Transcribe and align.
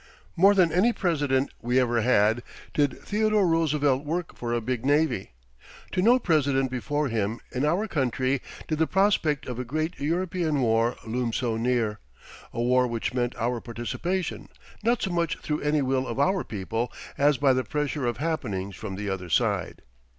More 0.35 0.55
than 0.55 0.71
any 0.71 0.93
President 0.93 1.51
we 1.61 1.79
ever 1.79 2.01
had 2.01 2.41
did 2.73 2.97
Theodore 3.03 3.45
Roosevelt 3.45 4.03
work 4.03 4.35
for 4.35 4.51
a 4.51 4.59
big 4.59 4.83
navy. 4.83 5.33
To 5.91 6.01
no 6.01 6.17
President 6.17 6.71
before 6.71 7.07
him 7.09 7.39
in 7.51 7.65
our 7.65 7.87
country 7.87 8.41
did 8.67 8.79
the 8.79 8.87
prospect 8.87 9.45
of 9.45 9.59
a 9.59 9.63
great 9.63 9.99
European 9.99 10.59
war 10.61 10.95
loom 11.05 11.31
so 11.31 11.55
near; 11.55 11.99
a 12.51 12.59
war 12.63 12.87
which 12.87 13.13
meant 13.13 13.35
our 13.35 13.61
participation, 13.61 14.49
not 14.83 15.03
so 15.03 15.11
much 15.11 15.37
through 15.37 15.61
any 15.61 15.83
will 15.83 16.07
of 16.07 16.19
our 16.19 16.43
people 16.43 16.91
as 17.15 17.37
by 17.37 17.53
the 17.53 17.63
pressure 17.63 18.07
of 18.07 18.17
happenings 18.17 18.75
from 18.75 18.95
the 18.95 19.07
other 19.07 19.29
side. 19.29 19.83